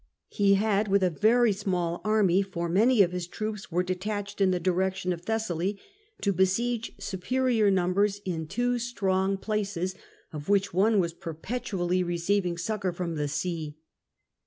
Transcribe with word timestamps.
He 0.29 0.55
had 0.55 0.87
with 0.87 1.03
a 1.03 1.11
very 1.11 1.51
small 1.53 2.01
army^— 2.03 2.43
for 2.51 2.67
many 2.67 3.03
of 3.03 3.11
his 3.11 3.27
troops 3.27 3.71
were 3.71 3.83
detached 3.83 4.41
in 4.41 4.49
the 4.49 4.59
direction 4.59 5.13
of 5.13 5.21
Thessaly— 5.25 5.79
to 6.23 6.33
besiege 6.33 6.93
superior 6.97 7.69
numbers 7.69 8.19
in 8.25 8.47
two 8.47 8.79
strong 8.79 9.33
SULLA 9.33 9.37
STORMS 9.37 9.37
ATHENS 9.77 9.93
133 10.31 10.31
places, 10.31 10.31
of 10.33 10.49
which 10.49 10.73
one 10.73 10.99
was 10.99 11.13
perpetually 11.13 12.01
receiving 12.01 12.57
succour 12.57 12.91
from 12.91 13.13
the 13.13 13.27
sea. 13.27 13.77